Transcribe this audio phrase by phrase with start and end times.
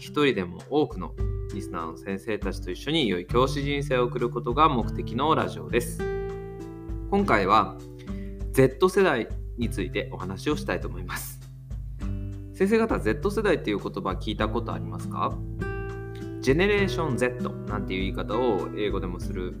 [0.00, 1.14] 一人でも多くの
[1.52, 5.98] リスナーの先生たちと一緒に良い教師人生を送ることが目的のラジオです。
[7.10, 7.76] 今回は
[8.52, 9.28] Z 世代
[9.58, 11.38] についてお話をしたいと思います。
[12.54, 15.36] 先生方 Z 世代っていう言葉聞いたことありますか？
[16.40, 19.54] ジェネレーション Z なんていう言い方を英語でもする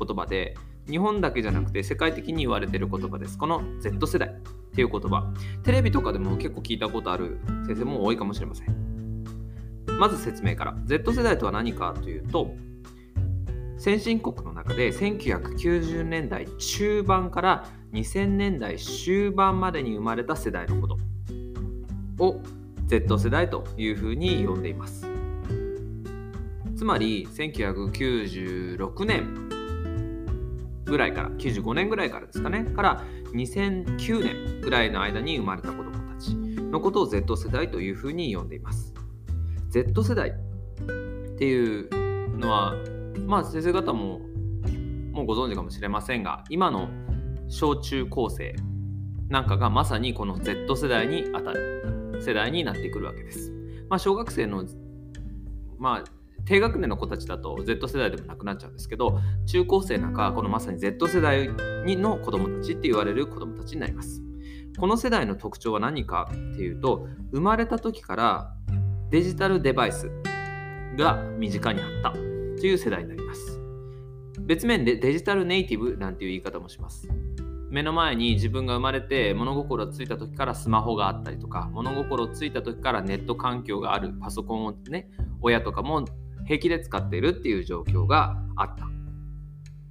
[0.00, 0.56] 言葉で
[0.90, 3.38] 日本だけじゃなくて世界的に言われてる言葉です。
[3.38, 4.32] この Z 世代っ
[4.74, 8.95] ていう言葉テレビとかでも結構聞いたことある先生も多いかもしれません。
[9.98, 10.76] まず説明から。
[10.84, 12.54] Z 世代とは何かというと
[13.78, 20.96] 先進国の中で1990年代中盤から2000年代終盤までに生まれた世代のこと
[22.24, 22.40] を
[22.86, 25.06] Z 世代というふうに呼んでいます。
[26.76, 29.48] つまり1996年
[30.84, 32.64] ぐらいから95年ぐらいからですかね。
[32.64, 38.95] から2009年ぐらいの間に生まれた子どもたちのことを Z 世代というふうに呼んでいます。
[39.68, 40.34] Z 世代っ
[41.38, 42.74] ていうのは、
[43.26, 44.20] まあ先生方も
[45.12, 46.88] もうご存知かもしれませんが、今の
[47.48, 48.54] 小中高生
[49.28, 53.52] なんかがまさにこの Z 世代にあたる世代になってくるわけです。
[53.88, 54.64] まあ、小学生の、
[55.78, 56.04] まあ、
[56.44, 61.48] 低学年の子たちだと Z 世代でもなくなっちゃうんですけど、中高生なんかはこのまさに Z 世代
[61.84, 64.22] にの子供たちって言われる子供たちになります。
[64.78, 68.54] この世代の特徴は何かっていうと、生まれた時から
[69.10, 70.10] デジタルデバイス
[70.96, 72.18] が身近にあったと
[72.66, 73.60] いう世代になります。
[74.40, 77.08] 別面でデジタルネイティブなんていう言い方もします。
[77.70, 85.10] 目の前に自分が生まれて物心ついた時からスマホがあったりとか物心ついた時からネット環境があるパソコンをね
[85.40, 86.04] 親とかも
[86.46, 88.86] 平気で使っているっていう状況があった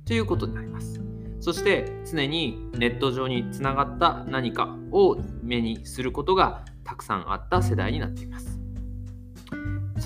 [0.06, 1.02] ということになります
[1.42, 8.35] そして常にネット上につながった何かを目にすることがたくさんあった世代になっています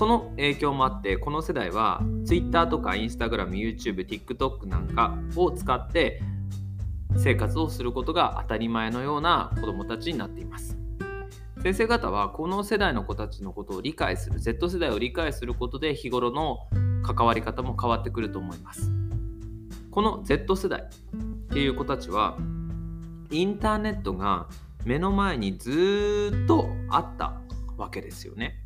[0.00, 6.22] その影響もあってこの世代は Twitter とか Instagram、YouTube、TikTok なんかを使って
[7.18, 10.78] 生活をすることが当たり前のような子どもたちになっています。
[11.62, 16.60] 先生方はこの世代の子たちのことを理解する Z 世代を理解することで日頃の
[17.02, 18.90] 関わり方も変わってくると思います。
[19.90, 22.38] この Z 世代っていう子たちは
[23.30, 24.48] インターネットが
[24.86, 27.38] 目の前にずっとあった
[27.76, 28.62] わけですよね。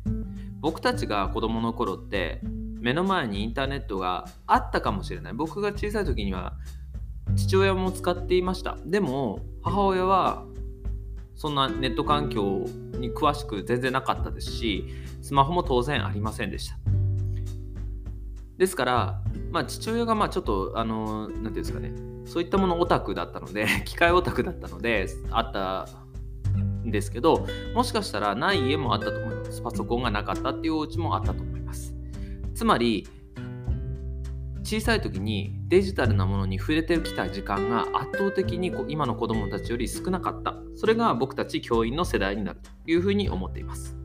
[0.65, 2.41] 僕たちが子供の頃って
[2.79, 5.33] 目の前にインターネットがあったかもしれない。
[5.33, 6.57] 僕が小さい時には
[7.35, 8.75] 父親も使っていました。
[8.83, 10.43] でも母親は
[11.35, 14.85] そんなネット環境に詳しく全然なかったですし
[15.21, 16.77] スマホも当然ありませんでした。
[18.57, 19.21] ですから、
[19.51, 21.93] まあ、父親がまあちょっとあの何て言うんですかね。
[22.25, 25.87] そういったものオタクだったので 機械オタクだったのであった
[26.57, 29.24] んですけどもしかしたらない家もあったと
[29.61, 31.93] パソコンがなかったっていうお家もあったと思います。
[32.53, 33.07] つまり
[34.63, 40.55] 小さい時にデジタルなものに触れてきた時間が圧倒的に今の子供たちより少なかった。
[40.75, 43.95] それが僕たち教員の世代になるというふうに思っています。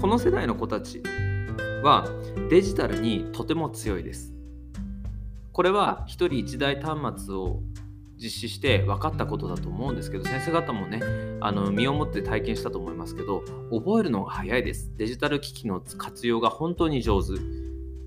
[0.00, 1.02] この世代の子たち
[1.82, 2.06] は
[2.48, 4.32] デジタルにとても強いです。
[5.52, 7.62] これは1人1台端末を
[8.16, 11.00] 実施して分かったことだと思うんですけど先生方もね
[11.40, 14.90] あの身をもって体験したと思いますけど覚えるのが早いです。
[14.96, 17.32] デジタル機器の活用が本当に上手。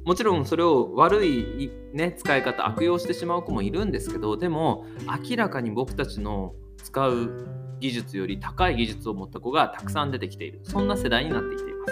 [0.06, 4.88] もちろんそれを悪い、ね、使い方悪用してしまう子もいるんですけどでも
[5.30, 7.48] 明らかに僕たちの使う
[7.80, 10.62] 技術より高い技術を持った子がたくさん出てきている。
[10.64, 11.90] そんな世代になってきています。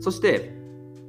[0.00, 0.65] そして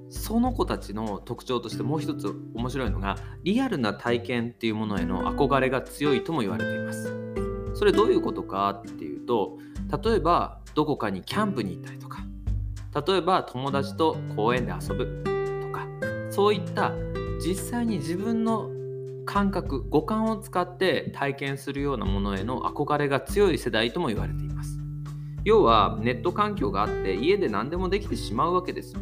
[0.10, 7.14] その子たちの特徴としてもう一つ面白いのがリアルな体験っていうものへの憧れが強いとも言われています。
[7.74, 9.58] それどういうことかっていうと
[10.04, 12.24] 例えばどこかにキャンプに行ったりとか
[13.06, 15.24] 例えば友達と公園で遊ぶ
[15.62, 15.88] とか
[16.32, 16.94] そういった
[17.40, 18.72] 実際に自分の
[19.26, 24.80] 感覚五感を使って体験するようなものへの憧れが強い世代とも言われています。
[25.44, 28.96] 要はネット環境があって家で何でもできてしまうわけです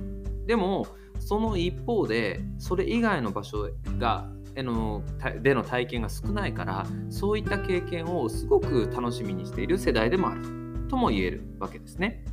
[0.45, 0.87] でも
[1.19, 5.03] その一方でそれ以外の場所がの
[5.41, 10.43] での体験が少ないからそういった経験をすごく楽しみにしている世代でもある
[10.87, 12.23] とも言えるわけですね。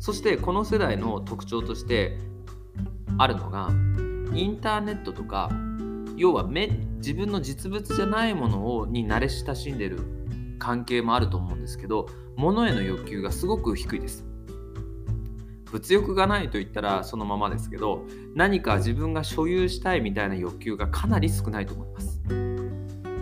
[0.00, 2.18] そしてこの世代の特徴として
[3.18, 3.68] あるのが
[4.32, 5.50] インターネットとか
[6.16, 9.98] 要は目自分の実物じゃないものをに慣れ親しんでる
[10.58, 14.27] 関係もあると思うんですけど物への欲求がすごく低いです
[15.72, 18.04] 物欲がないと言ったらそのままですけど
[18.34, 22.22] 何か自分が所有したいみたいな欲求がかなり少ないと思います。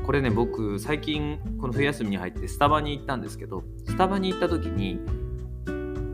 [0.05, 5.01] これね僕最近この冬休みに入ってスタバに行ったんですけどスタバに行った時に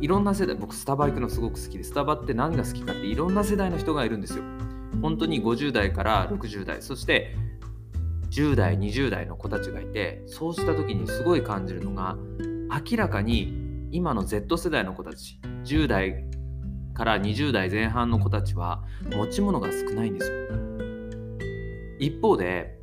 [0.00, 4.44] いろんな世代僕スタバ行くのすごく好きでスタバって何が好きかっていろんな世代の人がいるんですよ。
[5.02, 7.36] 本当に50代から60代そして
[8.30, 12.16] 10代20代の子たちがいてそうした時にすごい感じるのが
[12.90, 15.38] 明らかに今の Z 世代の子たち。
[15.64, 16.24] 10代
[16.94, 20.36] から20代前半の子たちは持ち物が少ないんですよ。
[21.98, 22.78] 一方で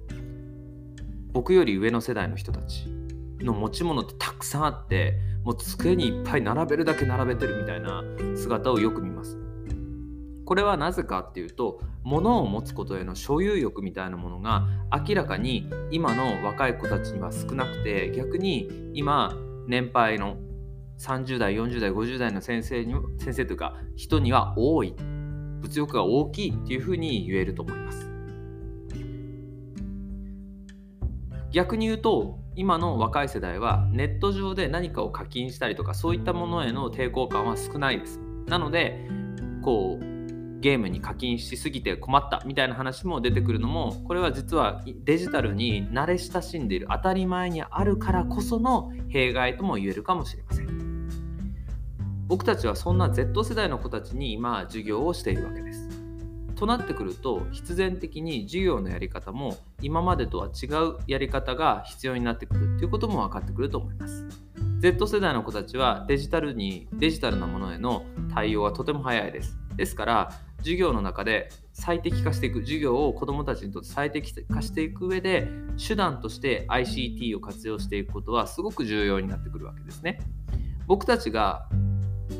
[1.31, 2.87] 僕より上の世代の人たち
[3.39, 8.03] の持ち物ってたくさんあってもう机にいっぱい並べるだけ並べてるみたいな
[8.35, 9.37] 姿をよく見ます。
[10.45, 14.67] これはなぜかっていうと物を持つことへの所有欲みたいなものが
[15.07, 19.35] 明らかに今の若い子たちには少なくて逆に今
[19.67, 20.37] 年配の
[20.99, 24.93] 30代40代50代の先生に先生というか人には多い
[25.61, 28.09] 物欲が大きいっていうふうに言えると思います。
[31.51, 38.19] 逆に言うと今の若い世代はネット上で何かを課金したりとかそういったものへの抵抗感は少ないです。
[38.47, 39.07] なので
[39.63, 50.88] こうゲームに課金しすぎて困ったみたいな話も出てくるのもこれは実はデジタルに慣れ親しんでいる当たり前にあるからこその弊害とも言えるかもしれません。
[52.29, 55.89] 僕たちはそんな Z 世代の子たちに今授業をしているわけです。
[56.55, 64.27] となってくると必然的に授業のやり方も今までとは違うやり方が必要になってくるっていうことも分かってくると思います。
[64.77, 69.57] Z 世代の子たちはデジタルにデジタルなものへの対応はとても早いです。
[69.75, 75.47] ですから授業の中で最適化していく授業を子どもたちにとって最適化していく上で
[75.77, 80.19] 手段として ICT を活用していくことはすごく重要になってくるわけですね。
[80.85, 81.67] 僕たちが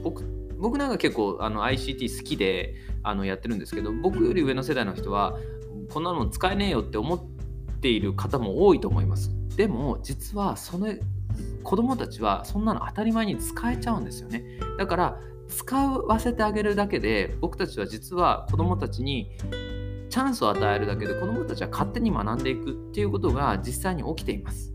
[0.04, 0.24] 僕
[0.60, 5.38] 僕なんか結構あの ICT 好きであのやってるんですけど僕より上の世代の人は
[5.90, 7.20] こんなの使えねえよって思っ
[7.80, 9.32] ている方も多いと思います。
[9.56, 10.94] でも実はその
[11.64, 14.44] 子供たちはそんなの当たり前に使えちゃうんですよね。
[14.78, 19.32] だから使わせてあげるだけで僕たちは実は子どもたちに
[20.10, 24.74] チャンスを与えるだけで子どもたちは勝手に学んでいくっていうことが実際に起きています。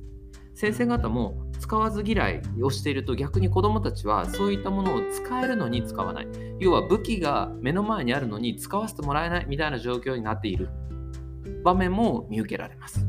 [0.55, 6.29] 先生方も使わず嫌いをしていると逆に子どもたちはそういったものを使えるのに使わない。
[6.61, 10.69] 要は武器が目の前にあるのに使わせてもらえないみたいな状況になっている。
[11.63, 13.07] 場面も見受けられます。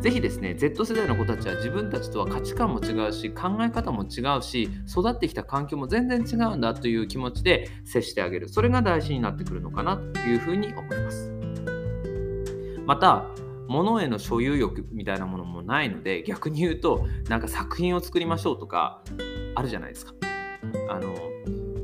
[0.00, 8.48] ぜひですね Z 世代の子たちは自分たちとは価値観も違うし考え方も違うし育ってきた環境も全然違うんだという気持ちで接してあげる。
[8.48, 11.32] それが大事になってくるのかなというふうに思います。
[12.86, 13.26] また
[13.68, 19.02] 物への所有欲みたいなものもないので逆に言うとなんか作品を作りましょうとか
[19.54, 20.14] あるじゃないですか
[20.90, 21.14] あの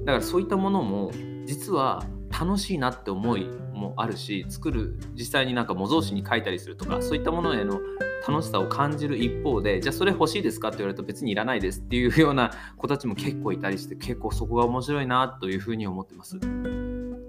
[0.05, 1.11] だからそういったものも
[1.47, 7.81] 実は楽しいなって思いもあるし作る実際になんか模造紙に書いたりするとかそういったものへの
[8.27, 16.39] 楽しさを感じる一方でじゃあそれ欲しいですかって言われると別にいらないですっていうような子たちも結構いたりして結構そこが面白いなというふうに思ってます。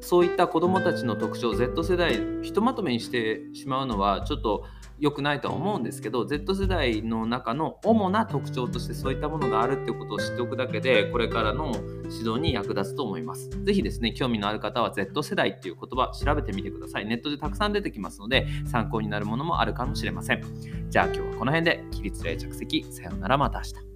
[0.03, 4.65] そういった子どもたちの特徴 Z 世代ひとまとめにしてしまうのはちょっと
[4.99, 13.49] 良くないとは思うんですけど Z 世代の中の主な特徴としてそういったものがあるっていうことを知っておくだけでこれからの指導に役立つと思います。
[13.63, 17.05] ぜひですね興味のある方は Z 世代っていう言葉調べてみてください。
[17.05, 20.43] ネットでたくさん出てきますので参考になるものもあるかもしれません。
[20.89, 23.92] じゃあ今日はこの辺で起立例着席さようならまた明日。